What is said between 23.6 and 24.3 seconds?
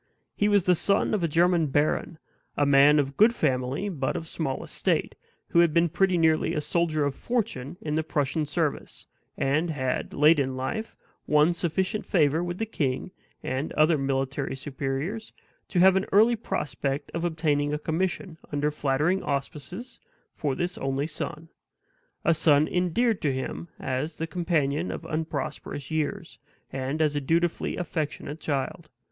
as the